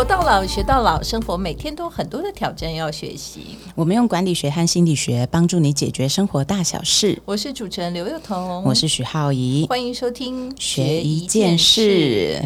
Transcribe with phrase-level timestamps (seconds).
[0.00, 3.58] 活到老，学到老，生活每天都很多的挑战要学习。
[3.74, 7.20] 我们用管理学和心理学帮助你解决生活大小事。
[7.26, 12.42] 我是主持人刘幼彤，我是许浩怡，欢迎收听学一件事。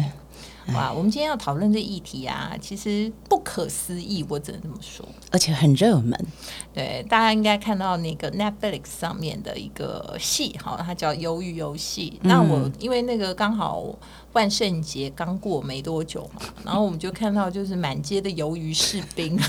[0.73, 6.19] 哇，我们今天要讨论这议题啊，其实不可思议，我只能这么说，而且很热门。
[6.73, 12.19] 对，大家应该看到那个 Netflix 上面的一个戏，哈，它叫《鱿鱼游戏》。
[12.27, 13.83] 那我因为那个刚好
[14.33, 19.39] 万圣节刚过没多久嘛， 然后我们就看到就是满街的鱿鱼士兵，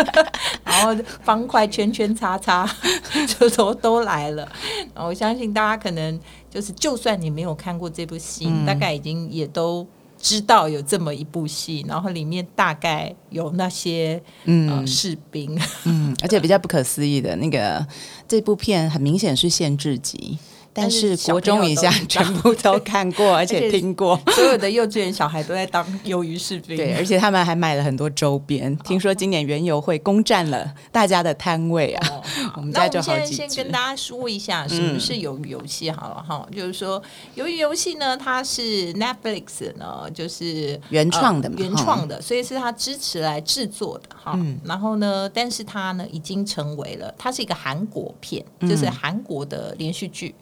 [0.64, 2.66] 然后方块、圈圈、叉叉，
[3.38, 4.50] 就都都来了。
[4.94, 9.86] 然后我相信大家可能就是，就算你没有看过这部戏，大概已经也都。
[10.24, 17.86] 知道有这么一部戏，然后里面大概有那些嗯士兵，嗯，而且比较不可思议的那个
[18.26, 20.38] 这部片很明显是限制级。
[20.76, 26.76] 但是国中以下全部都看过， 而且听过，所有的幼稚园小孩都在当鱿鱼士兵。
[26.76, 28.76] 对，而且他们还买了很多周边。
[28.78, 32.08] 听说今年园游会攻占了大家的摊位啊！
[32.56, 37.02] 我们家就好几先跟大家说一下什么是鱿鱼游戏好了哈，就是说
[37.36, 44.38] 鱿鱼游戏呢，它是 Netflix 呢，就是原创的，原创的，所以是他支持来制作的哈。
[44.64, 50.34] 然后呢，但是它呢已经成为了，它是一个韩国片，就是韩国的连续剧。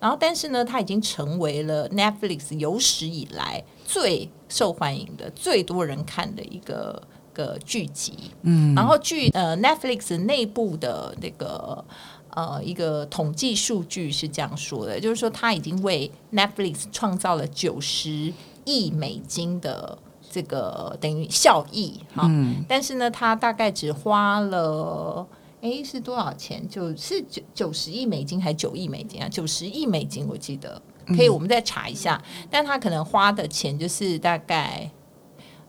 [0.00, 7.02] 然后，但是呢，它已经成为了 Netflix 有史以来最受欢迎的、最多人看的一个
[7.38, 8.12] 个剧集。
[8.42, 11.84] 嗯，然后据呃 Netflix 内部的那个
[12.30, 18.32] 呃一个统计数据是这样说的，就是说它已经为 Netflix 创造了九十
[18.64, 19.96] 亿美金的
[20.30, 22.26] 这个等于效益哈。
[22.28, 25.26] 嗯，但是呢，他大概只花了。
[25.60, 26.62] 哎，是多少钱？
[26.68, 29.28] 就是九九十亿美金还是九亿美金啊？
[29.28, 32.22] 九十亿美金，我记得可以，我们再查一下。
[32.48, 34.88] 但他可能花的钱就是大概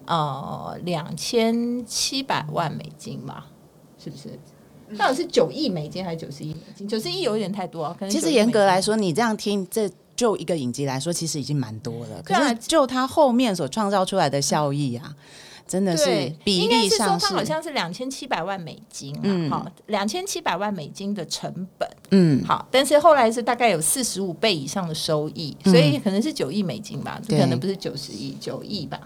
[0.10, 3.48] 呃两千七百万美金吧，
[4.04, 4.38] 是不是？
[4.98, 6.88] 到底是九亿美金还是九十亿美金？
[6.88, 7.84] 九十亿有一点太多。
[7.84, 12.22] 啊可能其实严格来说，你这样听，这就一个影集来说，其实已经蛮多了。
[12.24, 15.16] 可是就它后面所创造出来的效益啊。
[15.68, 29.00] 真的是比例上是，好像是两千七百万美金啊，好，两千七百万美金的成本，嗯，好，但是后来是大概有四十五倍以上的收益，所以可能是九亿美金吧，可能不是九十亿，九亿吧。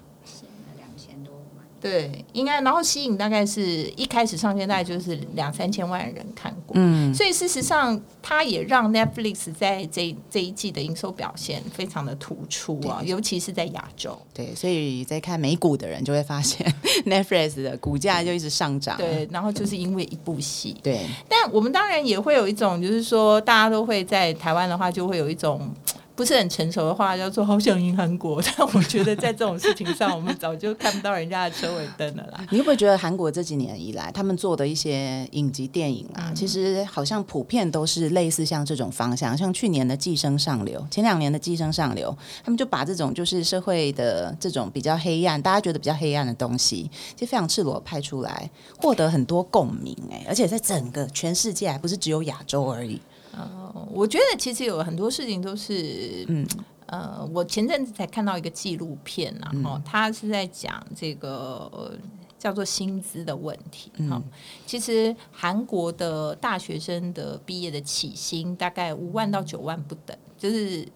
[1.83, 3.61] 对，应该，然后吸引大概是
[3.97, 14.17] 一开始上线大概就是两三千万人看过，嗯，所以事实上它也让 Netflix 在这这一季的营收表现非常的突出啊，尤其是在亚洲。
[14.33, 16.66] 对，所以在看美股的人就会发现
[17.05, 18.95] Netflix 的股价就一直上涨。
[18.97, 20.77] 对，然后就是因为一部戏。
[20.81, 25.69] 对，但我们当然也会有一种，就是说大家都会在台湾的话，就会有一种。
[26.16, 28.41] 不是很成熟的话，叫做好想赢韩国。
[28.46, 32.46] 但我觉得在这种事情上，我们早就看不到人家的车尾灯了啦。
[32.51, 42.12] 你会不会觉得韩国这几年以来，他们做的一些影集电影啊，其实好像普遍都是类似像这种方向，像去年的《寄生上流》，前两年的《寄生上流》，
[42.44, 49.97] 他们就把这种就是社会的这种比较黑暗，大家觉得比较黑暗的东西，其实非常赤裸拍出来，获得很多共鸣。
[50.12, 53.01] 哎，而且在整个全世界，还不是只有亚洲而已。
[53.35, 56.47] 呃，我觉得其实有很多事情都是，嗯，
[56.85, 61.97] 呃，我前阵子才看到一个纪录片，然后他是在讲这个
[62.38, 63.91] 叫做薪资的问题。
[64.09, 64.21] 哈，
[64.66, 70.88] 其实韩国的大学生的毕业的起薪大概五万到九万不等，就是。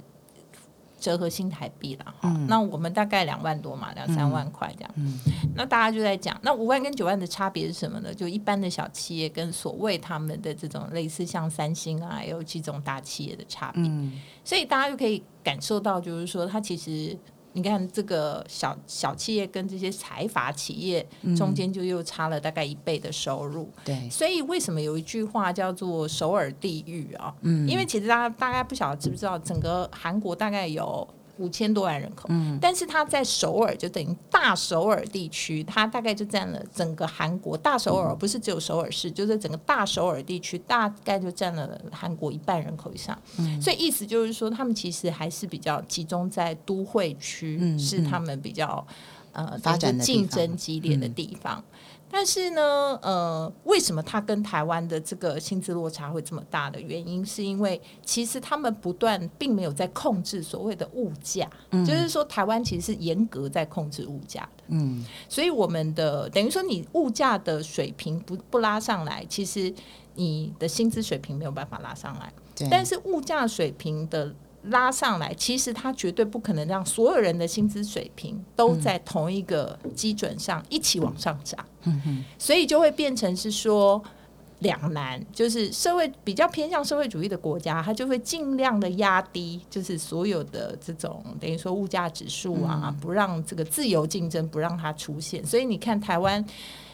[1.00, 4.92] 折合新台币了哈，那我们大概两万多嘛，两三万块这样。
[5.56, 8.14] 那大家就在讲，那五万跟九万的差别是什么呢？
[8.14, 13.84] 就一般的小企业跟所谓他们的这种类似像三星啊，有几种大企业的差别。
[14.44, 17.18] 所以大家就可以感受到，就是说它其实。
[17.58, 21.04] 你看这个小小企业跟这些财阀企业
[21.36, 27.34] 中间就又差了大概一倍的收入，对，所以为什么有一句话叫做首尔地狱啊？
[27.42, 31.08] 嗯，因为其实大家大概不晓得知不知道，整个韩国大概有。
[31.38, 48.86] 五千多万人口，嗯，但是它在首尔就等于大首尔地区，它大概就占了整个韩国大首尔，不是只有首尔市，就是整个大首尔地区大概就占了韩国一半人口以上，嗯，所以意思就是说，他们其实还是比较集中在都会区，是他们比较
[49.32, 51.64] 呃发展竞争激烈的地方。
[52.10, 61.50] 但是呢，呃，为什么它跟台湾的这个薪资落差会这么大的原因，是因为其实他们不断并没有在控制所谓的物价，
[61.86, 69.74] 就是说台湾其实是严格在控制物价的，嗯，所以我们的等于说你物价的水平不不拉上来，其实
[70.16, 72.34] 你的薪资水平没有办法拉上来，
[72.72, 74.34] 但是物价水平的。
[74.70, 81.66] 拉上来，其实他绝对不可能让所有人的薪资水平都在同一个基准上一起往上涨。
[81.84, 84.04] 嗯所以就会变成是说。
[84.62, 95.46] 两难，就是社会比较偏向社会主义的国家，它就会尽量的压低，就是所有的这种等于说物价指数啊，不让这个自由竞争不让它出现。
[95.46, 96.44] 所以你看台湾，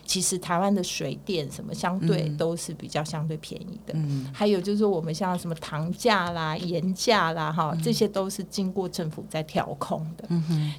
[0.05, 3.93] 其实台湾的水电什么相对都是比较相对便宜的。
[3.95, 10.27] 嗯，还有就是说我们像什么糖价啦、盐价啦，哈，这些都是经过政府在调控的。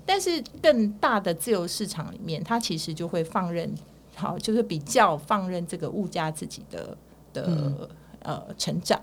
[0.04, 3.72] 但是更大的自由市场里面，它其实就会放任。
[4.16, 6.96] 好，就是比较放任这个物价自己的
[7.32, 9.00] 的呃成长，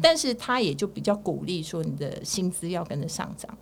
[0.00, 3.52] 但是他也就比较鼓励说你的薪资要跟着上涨，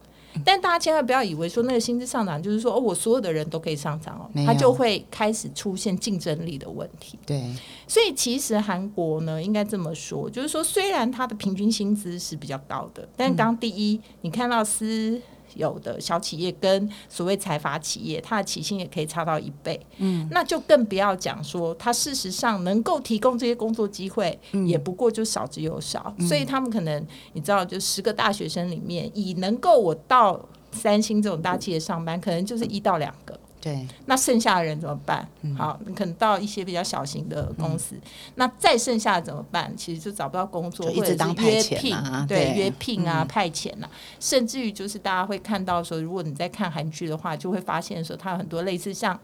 [0.45, 7.19] 但大家千万不要以为说那个薪资上涨就是说哦我所有的人都可以上涨哦，它就会开始出现竞争力的问题。
[7.27, 7.43] 对，
[7.87, 15.21] 所以其实韩国呢应该这么说，就是说虽然它的平均薪资是比较高的，但刚第一你看到私。
[15.55, 30.41] 有的小企业跟所谓财阀企业，它的起薪也可以差到一倍，嗯，那就更不要讲说，它事实上能够提供这些工作机会，也不过就少之又少，所以他们可能你知道，就十个大学生里面，以能够我到
[30.73, 33.39] 三星这种大企业上班，可能就是一到两个。
[33.61, 35.29] 对，那剩下的人怎么办？
[35.57, 37.95] 好，你可能到一些比较小型的公司，
[38.37, 39.73] 那再剩下的怎么办？
[39.77, 41.97] 其实就找不到工作，或者是约聘，
[42.27, 49.19] 对，约聘啊，派遣啊，甚至于就是大家会看到说，如果你在看韩剧的话，就会发现说，它有很多类似像。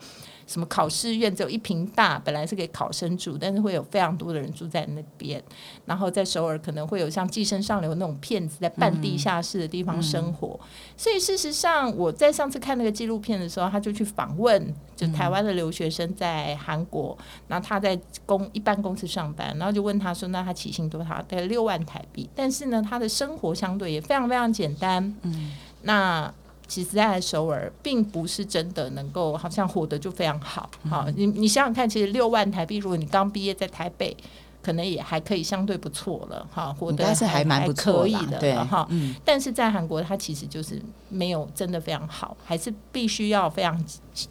[0.47, 5.43] 什么考试院只有一平大，本来是给考生住，但是会有非常多的人住在那边。
[5.85, 10.59] 然后在首尔可能会有像寄生上流那种骗子在半地下室的地方生活。
[10.97, 17.17] 所以事实上，我在上次看那个纪录片的时候，他就去访问就台湾的留学生在韩国，
[17.49, 21.17] 然后他在公一般公司上班，然后就问他说：“那他起薪多少？
[21.23, 22.29] 大概六万台币。
[22.35, 25.15] 但是呢，他的生活相对也非常非常简单。
[25.23, 25.53] 嗯，
[25.83, 26.33] 那。
[26.69, 30.69] 其实，在首尔并不是真的能够好像活得就非常好。
[30.91, 34.17] 好，你你想想看，其实六万台币，如果你刚毕业在台北，
[34.63, 36.45] 可能也还可以相对不错了。
[36.53, 38.85] 哈，活得是还蛮不可以的哈。
[38.91, 43.81] 嗯，但是在韩国，它其实就是没有真的非常好，还是必须要非常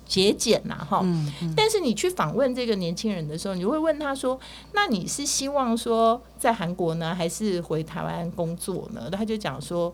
[0.06, 0.86] 节俭呐。
[0.90, 1.54] 哈，嗯。
[1.56, 4.38] 但是你去访问这个年轻人的时候，你会问他说
[4.76, 9.94] ：“那你是希望说在韩国呢，还是回台湾工作呢？”他就讲说。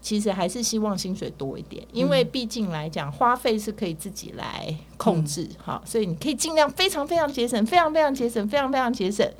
[0.00, 9.30] 其实还是希望薪水多一点，因为毕竟来讲，花费是可以自己来控制，哈，所以你可以尽量非常非常节省，非常非常节省，非常非常节省，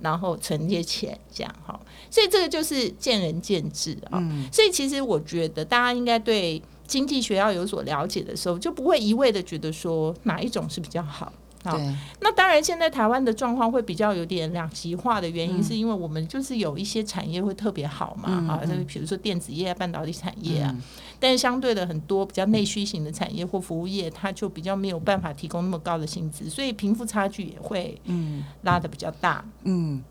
[0.00, 1.78] 然后存一些钱，这样哈。
[2.10, 4.22] 所以这个就是见仁见智啊。
[4.50, 11.32] 所以其实我觉得大家应该对经济学要有所了解的时候，就不会一味的觉得说哪一种是比较好。
[11.72, 20.74] 对，那当然，现在台湾的状况会比较有点两极化的原因，是因为我们就是有一些产业会特别好嘛，啊，就是比如说电子业、半导体产业啊，
[21.18, 28.44] 但是相对的很多比较内需型的产业或服务业，它就比较没有办法提供那么高的薪资，所以贫富差距也会嗯。
[28.62, 30.02] 拉的比较大，嗯。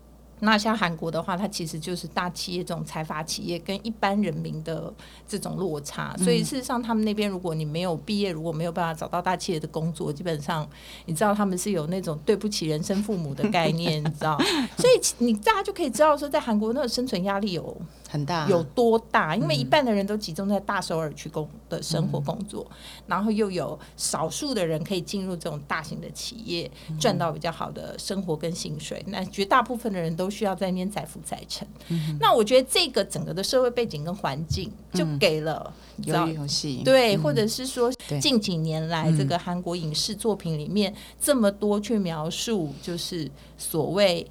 [0.46, 4.92] 那像韩国的话，它其实就是大企业这种财阀企业跟一般人民的
[5.28, 10.66] 这种落差，所以事实上他们那边如果你没有毕业，如果没有办法找到大企业的工作，基本上
[11.06, 14.38] 你知道他们是有那种对不起人生父母的概念，你知道？
[14.78, 17.76] 所以你大家就可以知道说，在韩国那个生存压力有。
[18.08, 19.34] 很大有多大？
[19.34, 22.66] 因为一半的人都集中在大首尔去工的生活工作，
[23.06, 29.04] 然后又有少数的人可以进入这种大型的企业，赚到比较好的生活跟薪水。
[29.08, 31.66] 那绝大部分的人都需要在那边载浮载沉。
[32.20, 44.26] 那我觉得这个整个的社会背景跟环境，就给了游戏对，或者是说近几年来这个韩国影视作品里面这么多去描述，就是所谓。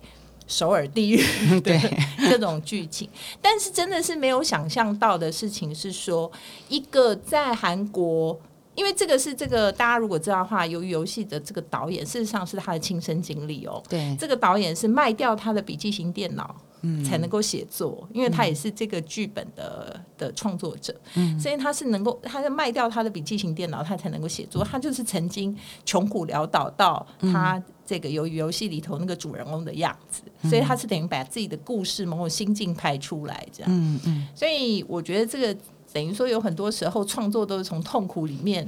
[0.47, 1.17] 首尔地狱
[1.61, 1.79] 对
[2.29, 3.09] 这种剧情，
[3.41, 6.31] 但是真的是没有想象到的事情是说，
[6.69, 8.39] 一个在韩国，
[8.75, 13.81] 因为这个是这个大家如果知道的话，由于游戏的这个导演事实上是他的亲身经历哦。
[13.89, 24.63] 对，这个导演是卖掉他的笔记型电脑，嗯，才能够写作，因为他也是这个剧本的的创作者，嗯，所以他是能够，他是卖掉他的笔记型电脑，他才能够写作。
[24.63, 27.61] 他就是曾经穷苦潦倒到他。
[27.85, 33.71] 这个由于游戏里头那个主人公的样子，所以他是等于把自己的故事某种心境拍出来，这样。
[33.71, 34.27] 嗯嗯。
[34.35, 35.55] 所以我觉得这个
[35.93, 38.67] 等于说有很多时候创作都是从痛苦里面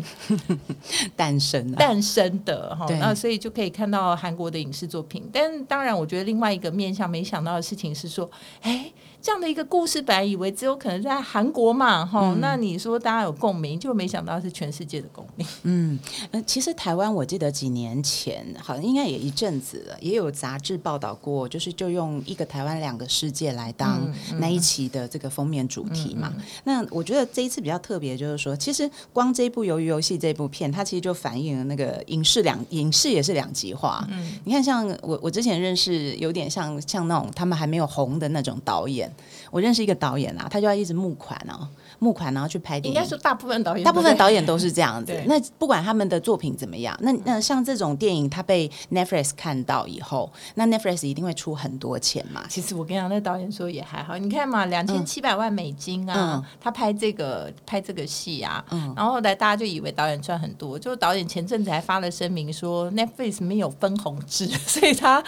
[1.16, 2.86] 诞生诞生的哈。
[3.00, 5.28] 那所以就可以看到韩国的影视作品。
[5.34, 8.30] 但当然，我觉得另外一个面向没想到的事情是说，
[8.62, 8.92] 哎。
[9.28, 15.46] 这样的一个故事，本来以为只有可能在韩国嘛，哈，那你说大家有共鸣，就没想到是全世界的共鸣。
[15.64, 16.00] 嗯，
[16.46, 26.34] 其实台湾我记得几年前，好像应该也一阵子了，也有杂志报道过，就是就用一个台湾两个世界来当那一期的这个封面主题嘛。
[26.64, 34.08] 那我觉得这一次比较特别，就是说，其实光这部《鱿鱼游戏》这部片，它其实就反映了那个影视两影视也是两极化。
[34.10, 39.14] 嗯，你看，像我我之前认识有点像像那种他们还没有红的那种导演。
[39.52, 41.68] 我认识一个导演啊，他就要一直募款哦，
[42.00, 42.96] 募款然后去拍电影。
[42.96, 45.14] 应该说大部分导演，大部分导演都是这样子。
[45.26, 52.46] 那不管他们的作品怎么样，那那像这种电影，他被 Netflix 看到以后，那 Netflix 一定会出很多钱嘛。
[52.50, 54.18] 其实我跟你讲，那导演说也还好。
[54.18, 58.64] 你看嘛，两千七百万美金啊，他拍这个拍这个戏啊，
[58.96, 65.24] 然后后来大家就以为导演赚很多，就导演前阵子还发了声明说 Netflix 没有分红制， 所以他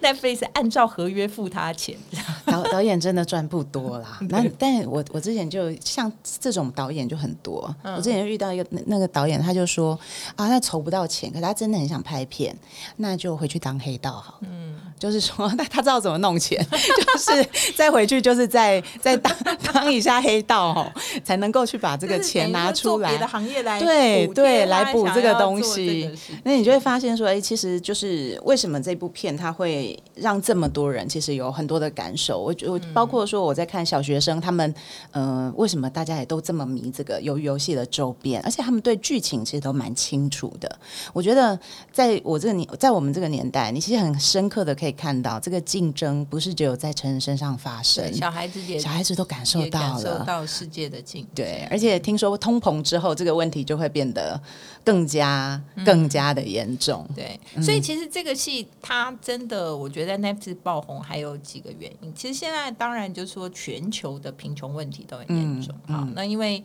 [0.00, 1.96] Netflix 按照合约付他钱。
[2.44, 4.18] 导导演真的赚不多啦。
[4.28, 7.74] 那但我我之前就像这种导演就很多。
[7.82, 9.98] 我之前遇到一个那个导演，他就说
[10.36, 12.56] 啊，他筹不到钱，可是他真的很想拍片，
[12.98, 14.38] 那就回去当黑道好。
[14.42, 19.32] 嗯，就是说，那他知道怎么弄钱， 就是再回去，就是再再当
[19.72, 20.92] 当一下黑道哦，
[21.24, 23.10] 才能够去把这个钱拿出来。
[23.10, 26.10] 别的行业来对对来补这个东西。
[26.44, 32.38] 那你就会发现说，哎，其实就是为什么这部片它会让这么多人其实有很多的感受。
[32.38, 34.74] 我我包括说我在看小学生他们，
[35.12, 40.78] 呃，为什么大家也都这么迷这个游游戏的周边，而且他们对剧情其实都蛮清楚的。
[41.12, 41.58] 我觉得
[41.92, 51.30] 在我这个年，在我们这个年代，你其实很深刻的可以看到，这个竞争不是只有在成人身上发生，小孩子也小孩子都感受到了，到世界的竞争。
[51.34, 54.40] 对，而且听说通膨之后，这个问题就会变得
[54.84, 57.06] 更加更加的严重。
[57.14, 62.12] 对，所以其实这个戏它真的，我觉得 Netflix 爆红还有几个原因。
[62.14, 66.08] 其实现在当然就是说全球的贫穷问题都很严重哈。
[66.14, 66.62] 那因为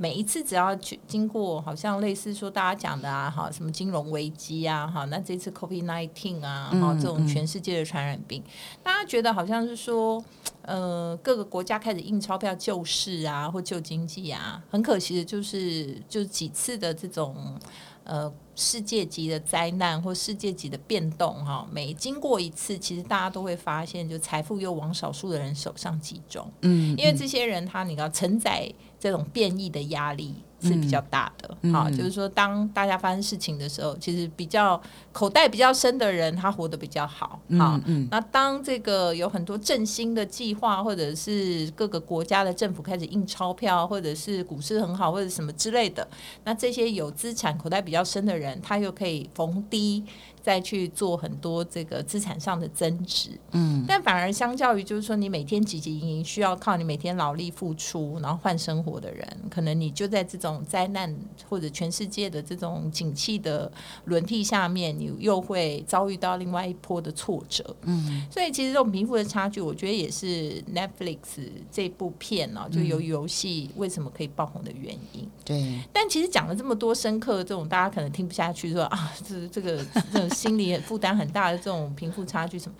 [0.00, 8.42] 每一次只要去经过，好像类似说大家讲的啊，哈，什么金融危机啊，哈，那这次 COVID nineteen 啊，哈，这种全世界的传染病，
[8.82, 10.24] 大家觉得好像是说，
[10.62, 17.36] 呃，各个国家开始印钞票救市啊，或救经济啊，很可惜的就是，就几次的这种。
[18.04, 26.50] 呃，世界级的灾难或世界级的变动，哈，每经过一次，其实大家都会发现，就财富又往少数的人手上集中。
[26.62, 30.34] 嗯，因为这些人他，你要承载这种变异的压力。
[30.60, 34.80] 是比较大的，好，就是说，当大家发生事情的时候，其实比较
[35.12, 37.80] 口袋比较深的人，他活得比较好，好。
[38.10, 46.06] 那当这个有很多振兴的计划，或者是各个国家的政府开始印钞票，或者是股市很好，或者什么之类的，
[46.44, 50.04] 那这些有资产、口袋比较深的人，他又可以逢低。
[50.42, 61.14] 再去做很多这个资产上的增值，嗯，但反而相较于就是说你每天汲汲营营需要靠你每天劳力付出然后换生活的人，可能你就在这种灾难
[61.46, 63.70] 或者全世界的这种景气的
[64.06, 71.18] 轮替下面，你又会遭遇到另外一波的挫折，嗯，所以其实这种贫富的差距，我觉得也是 Netflix
[71.70, 75.28] 这部片呢，就由游戏为什么可以爆红的原因。
[75.44, 80.29] 对，但其实讲了这么多深刻这种大家可能听不下去，说啊，这这个这。
[80.30, 82.74] 心理负担很大的这种贫富差距什么？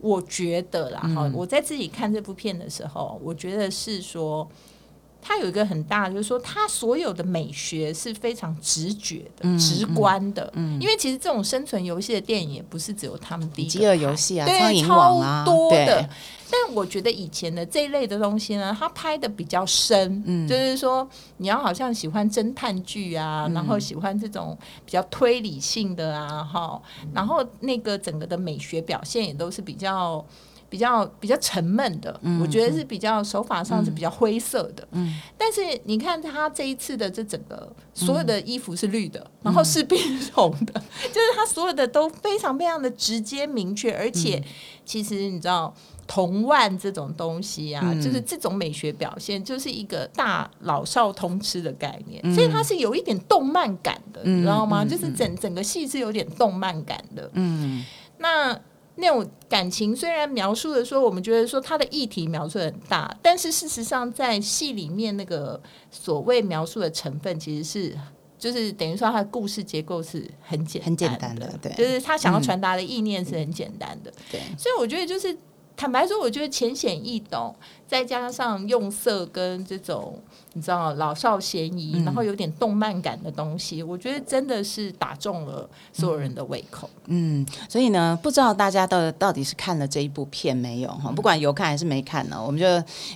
[0.00, 4.46] 我觉得啦，哈，我在自己看这部片的时候，我觉得是说，
[5.22, 10.52] 它有一个很大，就是说，它所有的美学是非常直觉的、直观的。
[10.54, 16.06] 嗯，因为其实这种生存游戏的电影也不是只有他们第一个，饥饿游戏啊，对，超多的。
[16.50, 21.08] 但我觉得以前的这一类的东西呢，它拍的比较深，嗯，就是说
[21.38, 26.80] 你要好像喜欢侦探剧啊，然后喜欢这种比较推理性的啊，哈，
[27.12, 30.24] 然后那个整个的美学表现也都是比较
[30.74, 40.72] 比较比较沉闷的，我觉得是比较手法上是比较灰色的，嗯，但是你看他这一次的这整个所有的衣服是绿的，然后士兵是红的，
[41.12, 44.42] 就是他所有的都非常非常的直接明确，而且
[44.84, 45.72] 其实你知道。
[46.06, 54.84] 铜腕这种东西啊，就是这种美学表现，就是一个大老少通吃的概念，所以它是有一点动漫感的，你知道吗？
[54.84, 57.30] 就是整整个戏是有点动漫感的。
[57.32, 57.82] 嗯，
[58.18, 58.54] 那
[58.96, 65.60] 那种感情虽然描述的说，我们觉得说它的议题描述很大，但是事实上在戏里面那个
[65.90, 67.98] 所谓描述的成分，其实是
[68.38, 75.36] 就是等于说它的故事结构是很简很简单的，对，就是他想要传达的意念是很简单的，对，所以我觉得就是。
[75.76, 77.52] 坦白说，我觉得浅显易懂，
[77.94, 80.18] 再加上用色跟这种
[80.54, 86.90] 你知道老少咸宜，然后有点动漫感的东西，我觉得真的是打中了所有人的胃口。
[87.06, 91.12] 嗯，所以呢，不知道大家到到底是看了这一部片没有哈？
[91.12, 92.66] 不管有看还是没看呢，我们就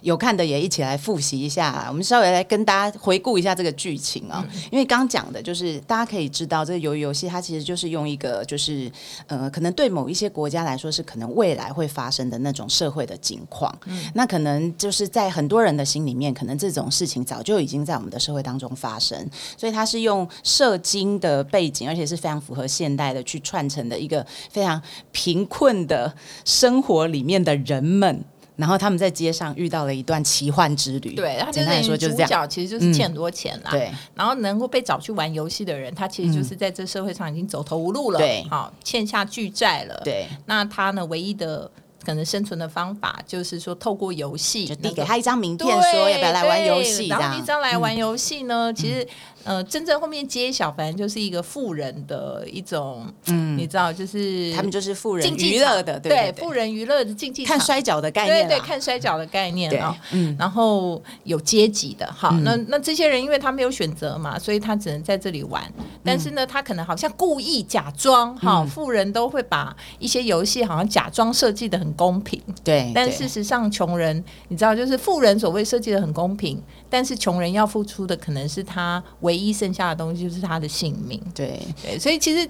[0.02, 1.87] 有看的也一起来复习一下。
[1.88, 8.90] 我们稍微来跟大家回顾一下这个剧情啊，因为刚讲的就是大家可以知道，这个鱿鱼游戏它其实就是用一个就是
[9.26, 13.76] 呃，可能对某一些国家来说是可能未来会发生的那种社会的景况。
[13.87, 19.19] 嗯，那可能就是在很多人的心里面，可能这种事情早就已经在我们的社会当中发生，
[19.57, 24.81] 所以它是用射精的背景，而且是非常符合现代的去串成的一个非常
[25.13, 26.13] 贫困的
[26.45, 28.25] 生活里面的人们。
[28.57, 31.15] 然后他们在街上遇到了一段奇幻之旅。
[31.15, 32.51] 对，简单来说就是这样。
[32.51, 33.71] 其实就是欠很多钱啦。
[33.71, 33.89] 对。
[34.17, 38.19] 然后能够被找去玩游戏的人，他其实就是在这社会上已经走投无路了。
[38.19, 38.45] 对。
[38.51, 40.01] 好，欠下巨债了。
[40.03, 40.27] 对。
[40.47, 41.07] 那他呢？
[41.07, 41.71] 唯一的
[42.09, 47.09] 可能生存的方法，就是说透过游戏，就递给他一张名片，说要不要来玩游戏。
[47.09, 48.73] 然后一张来玩游戏呢？
[48.73, 49.07] 其实。
[49.49, 65.62] 呃，真正后面揭晓，反正就是一个富人的一种，嗯，你知道，就是他们就是富人娱乐的，对，富人娱乐的竞技看摔跤的概念，对对，看摔跤的概念啊，嗯，然后有阶级的，好，那那这些人因为他没有选择嘛，所以他只能在这里玩，
[66.05, 76.62] 但是呢，他可能好像故意假装，哈，富人都会把一些游戏好像假装设计的很公平，对，但事实上穷人，你知道，就是富人所谓设计的很公平。
[76.90, 81.23] 但是穷人要付出的可能是他唯一剩下的东西，就是他的性命。
[81.35, 82.49] 对对，所以其实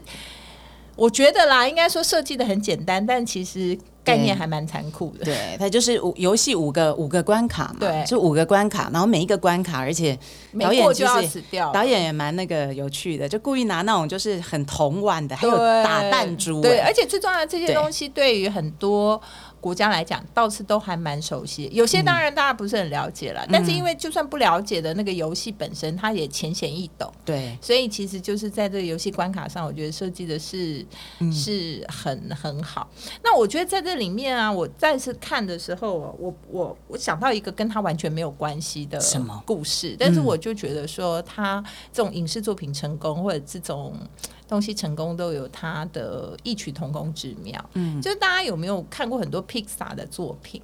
[0.96, 5.24] 我觉得啦，应该说设计的很简单，但其实概念还蛮残酷的。
[5.24, 10.18] 对，它就是五游戏五个五个关卡嘛，对，就五个关卡，然后每一个关卡，而且
[10.58, 19.20] 导演就要死掉，导演也蛮那个有趣的，就故意拿那种就是很童玩的，还有打弹珠，对，而且最重要的这些东西对于很多。
[19.60, 21.68] 国家来讲，倒是都还蛮熟悉。
[21.72, 27.12] 有些当然大家不是很了解了，但是因为就算不了解的那个游戏本身，它也浅显易懂。
[27.24, 30.86] 对，所以其实就是在这个游戏关卡上，我觉得设计的是
[31.32, 32.88] 是很很好。
[33.24, 43.94] 那我觉得在这里面啊，我再次看的时候，我我我想到一个跟他完全没有关系的什么故事，但是我就觉得说，他这种影视作品成功或者这种。
[44.48, 50.62] 东西成功都有它的异曲同工之妙，嗯，就是大家有没有看过很多 Pixar 的作品？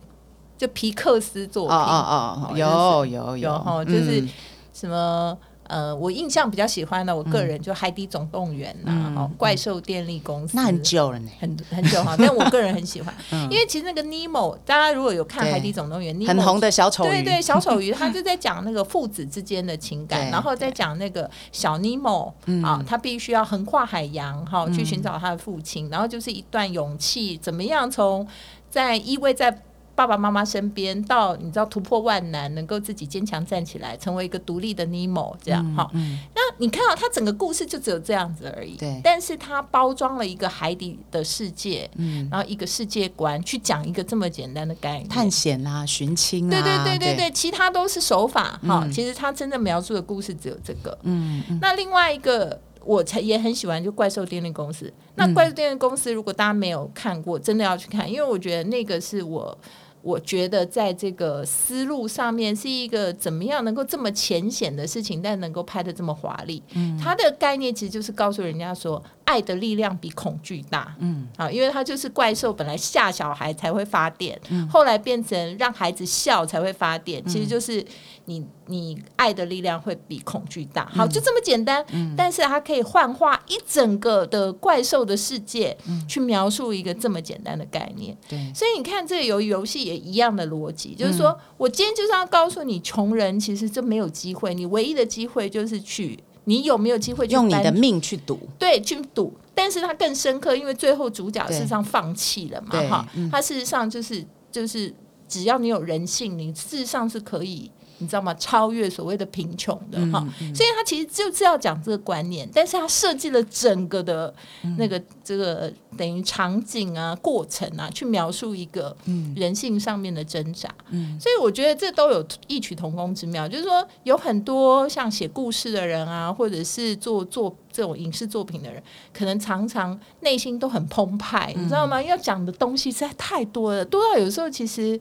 [0.57, 4.27] 就皮克斯作品，哦哦，有有有哈，就是
[4.73, 5.37] 什么。
[5.67, 13.15] 呃，我印象比较喜欢的，我个人就《海底总动员》呐，哦，《怪兽电力公司》那很久了呢，很很久哈， 但我个人很喜欢，
[13.51, 28.27] 因为其实那个尼莫，大家如果有看《海底总动员》，很红的小丑鱼，对对，小丑鱼， 他就在讲那个父子之间的情感，然后再讲那个小尼莫啊，他必须要横跨海洋哈，去寻找他的父亲，然后就是一段勇气，怎么样从
[28.71, 29.63] 在依偎在。
[29.95, 35.89] 爸爸妈妈身边，到你知道突破万难，能够自己坚强站起来，成为一个独立的尼莫，这样哈。
[35.95, 38.77] 嗯那你看到他整个故事就只有这样子而已。
[38.77, 39.01] 对。
[39.03, 48.87] 但是他包装了一个海底的世界，嗯，然后一个世界观去讲一个这么简单的概念，探险啊，寻亲啊，对对对对对，其他都是手法哈。
[48.93, 50.97] 其实他真正描述的故事只有这个。
[51.03, 51.43] 嗯。
[51.61, 54.93] 那另外一个，我才也很喜欢，就怪兽电力公司。
[55.17, 59.57] 那怪兽电力公司，如果大家没有看过，真的要去看，因为我觉得那个是我。
[60.05, 66.63] 我觉得在这个思路上面是一个怎么样能够这么浅显的事情，但能够拍的这么华丽。
[66.75, 70.95] 嗯，它的概念其实就是告诉人家说，爱的力量比恐惧大。
[71.01, 77.85] 嗯，啊，因为它就是怪兽本来吓小孩才会发电，后来变成让孩子笑才会发电，其实就是
[78.27, 80.87] 你你爱的力量会比恐惧大。
[80.95, 81.85] 好，就这么简单。
[81.91, 85.77] 嗯，但是它可以幻化一整个的怪兽的世界，
[86.09, 88.17] 去描述一个这么简单的概念。
[88.29, 90.05] 对，所以你看这个游游戏也。
[90.05, 98.39] 一样的逻辑，就是说我今天就是要告诉你，穷人其实就没有机会，你唯一的机会就是去，你有没有机会用你的命去赌？
[98.59, 99.33] 对，去赌。
[99.55, 104.93] 但是他更深刻，因为最后主角事实上放弃了嘛，哈，他事实上就是就是
[105.29, 107.71] 只要你有人性，你事实上是可以。
[107.99, 108.35] 你知道吗？
[108.35, 110.19] 超越所谓的贫穷的哈，
[110.55, 114.35] 所以他其实就是要讲这个观念，但是他设计了整个的
[114.77, 118.95] 那个这个等于场景啊、过程啊，去描述一个
[119.37, 120.69] 人性上面的挣扎。
[120.91, 132.03] 嗯，所以我觉得这都有异曲同工之妙，就是说有很多像写故事的人啊，或者是做做这种影视作品的人，可能常常内心都很澎湃，你知道吗？
[132.03, 135.01] 要讲的东西实在太多了，多到有时候其实。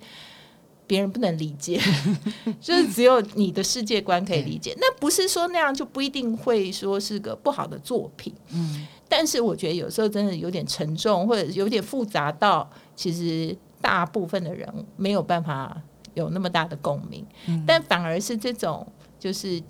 [0.86, 1.80] 别人不能理解，
[2.60, 4.76] 就是只有你的世界观可以理解。
[4.80, 8.34] 那不是说那样就不一定会说是个不好的作品。
[8.52, 14.68] 嗯，但是我觉得有时候真的有点沉重，或者有点复杂到，其实大部分的人
[14.98, 15.82] 没有办法
[16.14, 17.26] 有那么大的共鸣，
[17.66, 18.86] 但反而是这种
[19.20, 19.62] 就是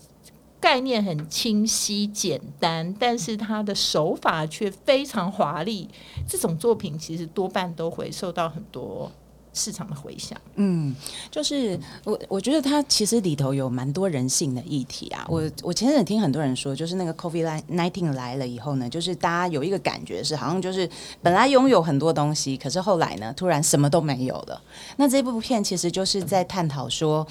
[0.59, 5.89] 概念很清晰简单，但是它的手法却非常华丽，
[6.27, 9.11] 这种作品其实多半都会受到很多。
[9.53, 10.95] 市场的回响，嗯，
[11.29, 15.25] 就是我我觉得它其实里头有蛮多人性的议题啊。
[15.29, 20.89] 我我前阵听很多人说，就是那个 COVID nineteen 来了以后呢，就是大家有一个感觉是，好像就是
[21.21, 24.59] 本来拥有很多东西，可是后来呢，突然什么都没有了。
[24.97, 27.25] 那这部片其实就是在探讨说，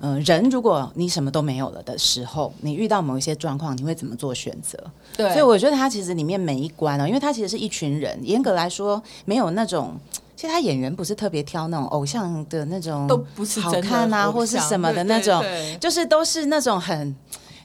[0.00, 4.76] 嗯，人如果你什么都没有了的时候，你遇到某一些状况，你会怎么做选择？
[5.16, 9.94] 对，所以我觉得它其实里面每一关呢，因为它其实是一群人，严格来说没有那种。
[10.40, 15.44] 其实他演员不是特别挑那种偶像的那种，都不是好看啊，或是什么的那种，
[15.78, 17.14] 就是都是那种很。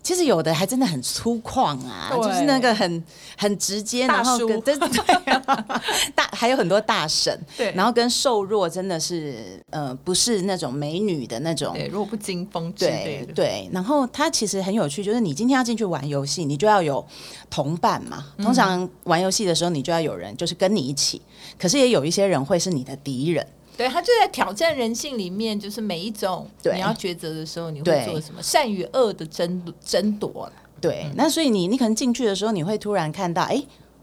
[0.06, 3.04] 其实有的还真的很粗犷啊，就是那个很
[3.36, 4.78] 很直接，然后跟对
[6.14, 13.68] 大还有很多大神，对，然后跟瘦弱真的是呃不是那种美女的那种，弱不禁风，对对。
[13.74, 17.04] 然后他其实很有趣，就是你今天要进去玩游戏，你就要有
[17.50, 18.28] 同伴嘛。
[18.38, 21.20] 通常玩游戏的时候，你就要有人就是跟你一起，
[21.58, 23.44] 可是也有一些人会是你的敌人。
[23.78, 28.42] 对他就在挑战人性里面，就是每一种你要抉择的时候，你会做什么？
[28.42, 30.52] 善与恶的争争夺。
[30.82, 33.62] 对，那所以你你可能进去的时候，你会突然看到，哎，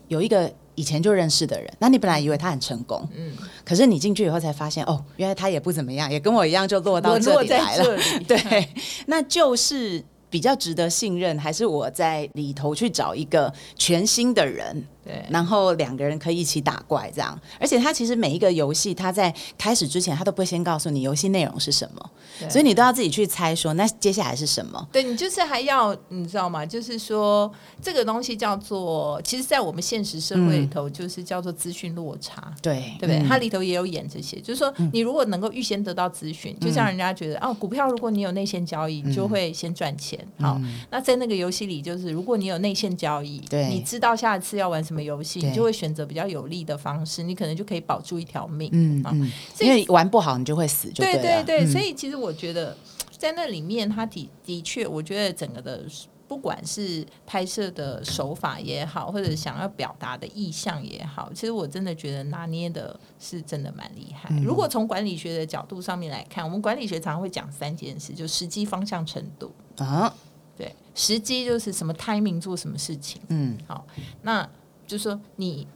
[0.08, 3.32] 有一个以前就认识的人，那你本来以为他很成功，嗯，
[3.64, 7.98] 可是你进去以后才发现，哦，原来他也不怎么样，也跟我一样就落到这里来了。
[8.26, 8.68] 对
[9.06, 14.84] 那就是比较值得信任，还是我在里头去找一个全新的人？
[15.12, 22.10] 对，然后两个人可以一起打怪这样，而且他其实每一个游戏，他在开始之前，他都不会先告诉你游戏内容是什么，
[22.48, 24.88] 所以你都要自己去猜说那接下来是什么。
[24.92, 26.64] 对你就是还要你知道吗？
[26.64, 32.52] 就是说这个东西叫做，其实，在我们现实社会里头，就是叫做资讯落差。
[32.62, 33.28] 对，对不对？
[33.28, 40.18] 它里头也有演这些，就是说你如果能够预先得到资讯，就像人家觉得哦，股票如果你有内线交易，你就会先赚钱。
[40.38, 48.70] 好，那在那个游戏里，就是如果你有内线交易，对，你知道下一次要玩什什么游戏，你就会选择比较有利的方式，你可能就可以保住一条命。
[48.72, 50.88] 嗯嗯，因为玩不好，你就会死。
[50.90, 52.76] 对对对，所以其实我觉得
[53.18, 55.84] 在那里面，他的的确，我觉得整个的
[56.28, 64.34] 不管是拍摄的手法也好，或者想要表达的意向也好，其实我真的觉得拿捏的是真的蛮厉害。
[64.42, 70.12] 如果从管理学的角度上面来看，我们管理学常常会讲三件事，就时机、方向、程度啊。
[70.56, 73.20] 对，时机就是什么 timing 做什么事情。
[73.28, 73.86] 嗯，好，
[74.22, 74.48] 那。
[74.92, 75.66] 就是说，你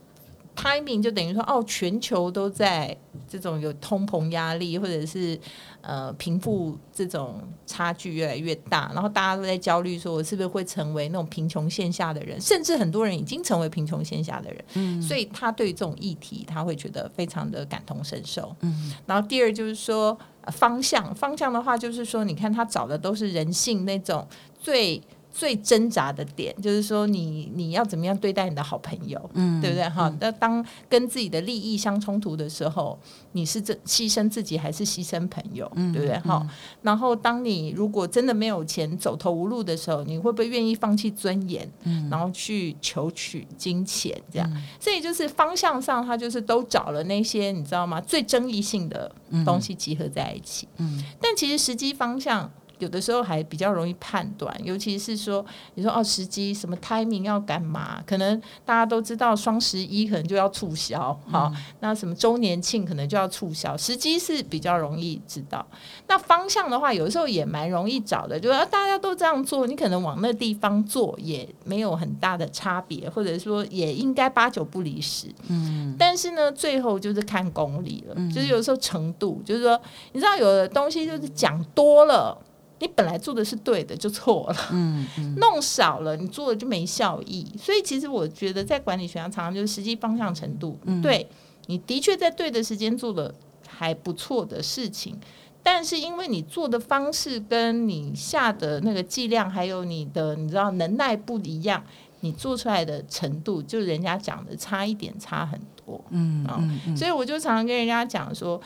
[0.55, 2.95] timing 就等于说，哦，全球都在
[3.27, 5.39] 这种有通膨压力，或者是
[5.81, 14.63] 呃贫富这种差距越来越大，然后大家都在焦虑，说我是不是会成为那种贫穷线下的人，甚至很多人已经成为贫穷线下的人。
[14.75, 18.55] 嗯，所以他对这种议题，他会觉得非常的感同身受。
[18.59, 20.15] 嗯，然后第二就是说
[20.51, 24.27] 方向，方向的话就是说，你看他找的都是人性那种
[24.59, 25.01] 最。
[25.37, 29.87] 最挣扎的点就是说，你你要怎么样对待你的好朋友，嗯，对不对？
[29.87, 32.97] 哈，那当跟自己的利益相冲突的时候，
[33.33, 36.17] 你是这牺牲自己还是牺牲朋友，对不对？
[36.21, 36.43] 哈，
[36.81, 41.71] 然后当你如果真的没有钱、走投无路的时候，你会不会愿意放弃尊严，
[42.09, 44.19] 然后去求取金钱？
[44.33, 48.01] 这样，所以就是方向上，他就是都找了那些你知道吗？
[48.01, 49.13] 最争议性的
[49.45, 52.51] 东西集合在一起，嗯，但其实实际方向。
[52.79, 58.03] 有的时候还比较容易判断，尤其是说，你说哦，时机什么 timing 要干嘛？
[58.05, 65.65] 可能大家都知道双十一可能就要促销，好，那什么周年庆可能就要促销，时机是比较容易知道。
[66.07, 75.27] 那方向的话，有的时候也蛮容易找的，就是大家都这样做，你可能往那地方做也没有很大的差别，或者说也应该八九不离十。
[75.47, 79.79] 嗯，但是呢，最后就是看功力了，就是有时候程度，就是说，
[80.13, 82.37] 你知道有的东西就是讲多了。
[82.79, 84.55] 你本来做的是对的，就错了。
[84.71, 85.05] 嗯，
[85.37, 87.45] 弄少了，你做的就没效益。
[87.57, 90.77] 所以其实我觉得，在管理学上，常常就是实际方向程度。
[90.85, 91.27] 嗯对，
[91.65, 93.33] 你的确在对的时间做了
[93.67, 95.17] 还不错的事情，
[95.63, 101.83] 但是因为你做的方式跟你下的那个剂量，还有你的你知道能耐不一样，
[102.19, 105.99] 你做出来的程度，就人家讲的差一点，差很多。
[106.11, 106.61] 嗯啊，
[106.95, 108.61] 所以我就常常跟人家讲说。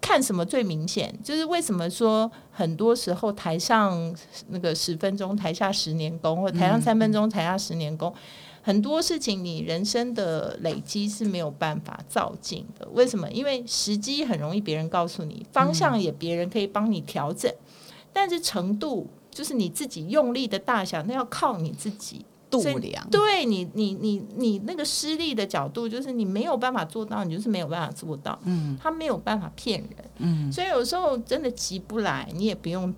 [0.00, 1.12] 看什么最明显？
[1.22, 4.14] 就是为什么说很多时候台上
[4.48, 8.14] 那个十分钟，台下十年功，或台上三分钟，台下十年功，
[8.62, 12.88] 很多事情你人生的累积是没有办法照进的。
[12.92, 13.30] 为什么？
[13.30, 17.52] 因为时机很容易别人告诉你，方向也别人可以帮你调整，
[18.12, 22.24] 但是程度就是你自己用力的大小，那要靠你自己。
[22.50, 23.08] 度量。
[23.10, 28.38] 对你，你你你那个失利的角度，就是你没有办法做到，你就是没有办法做到。
[28.44, 30.10] 嗯，他没有办法骗人。
[30.18, 32.94] 嗯，所以有时候真的急不来，你也不用，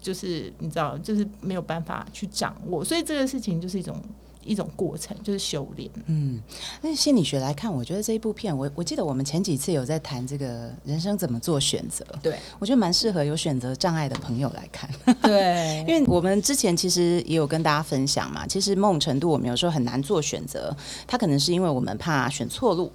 [0.00, 2.84] 就是你知道，就是没有办法去掌握。
[2.84, 3.96] 所以这个事情就是一种。
[4.44, 5.90] 一种过程就是修炼。
[6.06, 6.40] 嗯，
[6.80, 12.04] 那心理学来看，我觉得这一部片，我我记得我们前几次有在谈这个人生怎么做选择。
[12.22, 14.90] 对，我觉得蛮适合有选择障碍的朋友来看。
[15.22, 20.74] 对， 因为我们之前其实也有跟大家分享嘛，其实某种程度我们有时候很难做选择，
[21.06, 22.90] 它可能是因为我们怕选错路，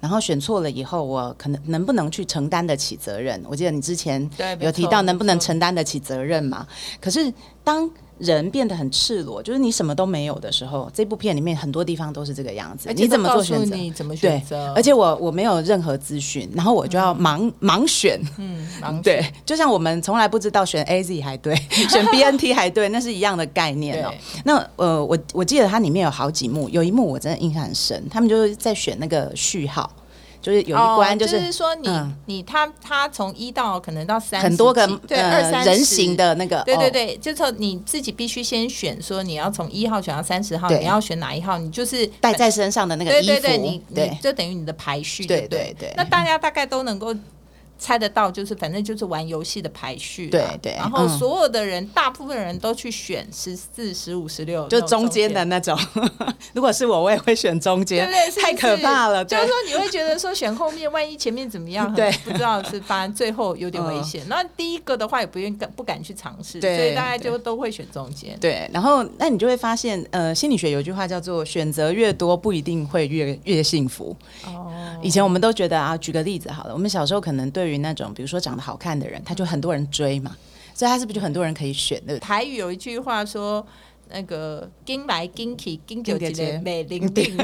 [0.00, 3.42] 然后选错了以后，我可能能不能去承担得起责任？
[3.48, 4.28] 我记得你之前
[4.60, 6.66] 有提到能不能承担得起责任嘛？
[7.00, 7.32] 可是
[7.64, 7.88] 当
[8.22, 12.88] 人变得很赤裸，就是你什么都没有的时候，这部片里面很多地方都是这个样子。
[12.94, 13.74] 你怎么做选择？
[13.74, 14.72] 你怎么选择？
[14.74, 18.20] 而且我我没有任何资讯，然后我就要盲盲选。
[18.38, 21.54] 嗯，盲对，就像我们从来不知道选 A Z 还对，
[21.90, 24.14] 选 B N T 还对，那是一样的概念哦。
[24.44, 29.90] 那呃，我我记得它里面有好几幕，有一幕我真的印象很深，他们就是在选那个序号。
[30.42, 31.88] 就是有一关，就是说你
[32.26, 45.94] 你他他从一到可能到三很多个对二三人形的那个，对对对，就是你自己必须先选，说你要从一号选到三十号，你要选哪一号，你就是带在身上的那个衣服，你你就等于你的排序，对对对。
[45.96, 47.14] 那大家大概都能够。
[47.82, 50.72] 猜得到，就是反正就是玩游戏的排序，对对。
[50.76, 55.76] 然后所有的人，大部分人都去选十四、十五、十六，就中间的那种。
[56.54, 58.08] 如果是我，我也会选中间，
[58.40, 59.24] 太可怕了。
[59.24, 64.22] 就是说，你会觉得说选后面，万一前面怎么样， 对，不知道是发生最后有点危险。
[64.28, 68.38] 那第一个的话，也不愿敢不敢去尝试，所以大家就都会选中间。
[68.38, 74.16] 对，然后那你就会发现，呃，心理学有一句话叫做“选择越多，不一定会越越幸福”。
[74.46, 74.70] 哦，
[75.02, 80.36] 以前我们都觉得啊，举个例子好了，我们小时候可能对于那种，比如说长得好看的人，他就很多人追嘛，
[80.74, 82.04] 所以他是不是就很多人可以选？
[82.06, 83.66] 的台语有一句话说。
[84.12, 87.36] 那个金来金去金九级的美玲玲，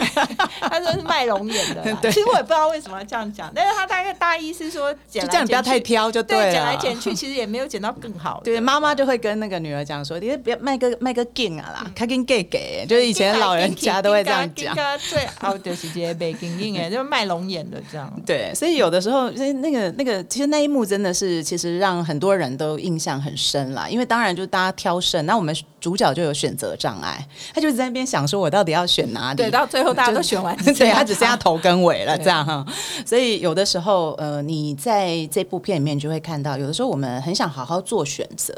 [0.60, 1.82] 他说 是卖龙眼的。
[2.12, 6.52] 其实我也不知道为什么要这样讲，但是他大概大意是说，就这样不要太挑就对了。
[6.52, 8.42] 剪来剪去，其实也没有剪到更好。
[8.44, 14.76] 对，妈妈就会跟那个女儿讲说：“你不要卖个卖个金啊啦，他跟 gay 给，就是以前老人家都会这样讲。”
[15.08, 18.12] 最好就是接美金金哎，就卖龙眼的这样。
[18.26, 23.88] 对，所以有的时候，那那个那个，其实那一幕真的是，其实让很多人都印象很深啦。
[23.88, 26.57] 因为当然就是大家挑剩，那我们主角就有选。
[26.58, 32.66] 择障碍，他就在那边想说：“我到底要选哪里？”对，到最后大家都选完， 对他只剩下头跟尾了，这样哈。
[33.06, 38.52] 所以有的时候，呃，你在这部片里面就会看到，有的时候我们很想好好做选择，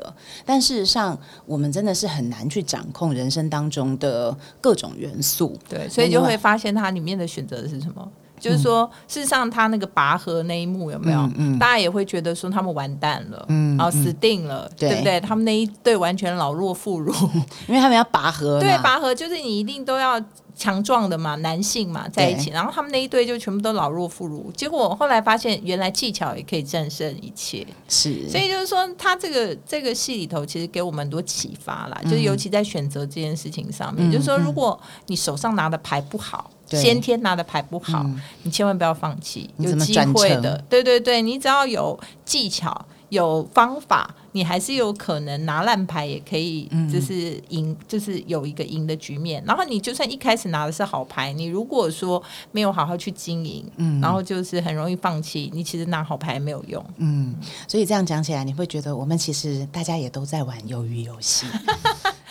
[0.46, 5.54] 但事实上，我们真的是很难去掌控人生当中的各种元素。
[5.68, 8.08] 对，所以就会发现它里面的选择是什么。
[8.40, 11.30] 就是说，事实上，他那个拔河那一幕有没有？
[11.36, 15.20] 嗯大家也会觉得说他们完蛋了，嗯然后死定了，对不对？
[15.20, 17.12] 他们那一对完全老弱妇孺，
[17.68, 18.58] 因为他们要拔河。
[18.58, 20.20] 对，拔河就是你一定都要
[20.56, 24.50] 强壮的嘛，男性嘛在一起，然后他们那一对就全部都老弱妇孺。
[24.52, 27.66] 结果后来发现，原来技巧也可以战胜一切。
[27.88, 32.00] 是，所以就是说，他这个这个戏里头，其实给我们很多启发啦。
[32.04, 36.50] 就是尤其在选择这件事情上面，就是说，如果你手上拿的牌不好。
[36.70, 38.04] 先天拿的牌不好，
[38.42, 40.62] 你千万不要放弃，有机会的。
[40.68, 49.42] 对对对，你只要有技巧、有方法，你还是有可能拿烂牌也可以，就是赢，就是有一个赢的局面。
[49.46, 56.84] 然后你就算一开始拿的是好牌，你如果说没有好好去经营，嗯，然后就是很容易放弃，你其实拿好牌没有用。
[56.98, 57.34] 嗯，
[57.66, 61.46] 所以这样讲起来，你会觉得我们其实大家也都在玩鱿鱼游戏。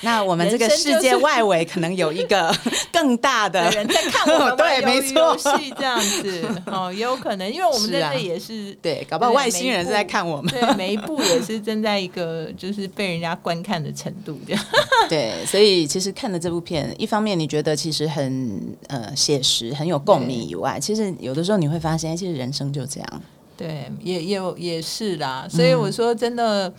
[0.02, 2.56] 那我们这个世界外围可能有一个
[2.94, 14.66] 更大的人在看我们 对，没错，戏这样子哦，也有可能，因为我们真的也是对，搞不好外星人是在看我们，对，每一步也是正在一个就是被人家观看的程度这样。
[15.10, 23.22] 对，所以其实看了这部片，一方面你觉得其实很呃写实，很有共鸣以外，其实有的时候你会发现，其实人生就这样。
[23.58, 25.46] 对，也也也是啦。
[25.50, 26.72] 所以我说真的，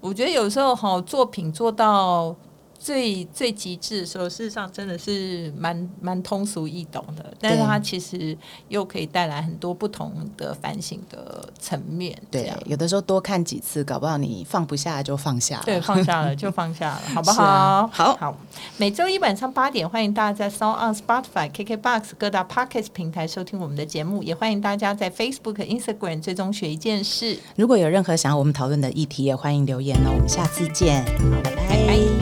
[0.00, 2.36] 我觉得有时候哈，作品做到。
[2.80, 8.36] 最最极致的时候，事实上真的是蛮蛮通俗易懂的，但是它其实
[8.68, 12.18] 又可以带来很多不同的反省的层面。
[12.30, 15.62] 对，有的时候多看几次，搞不好你放不下就放下了。
[15.66, 17.86] 对，放下了就 放下了，好不好？
[17.88, 18.36] 好好。
[18.78, 27.38] 每周一晚上八点，欢迎大家在 s o n on Spotify、KKBox 各大 Podcast 平台收听我们的节目，也欢迎大家在 Facebook、Instagram 追踪学一件事。
[27.56, 30.12] 如果有任何想要我们讨论的议题，也欢迎留言哦。
[30.14, 31.04] 我们下次见，
[31.42, 32.19] 拜拜。